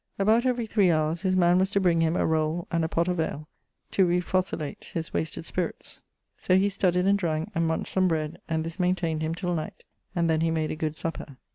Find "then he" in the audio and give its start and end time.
10.27-10.49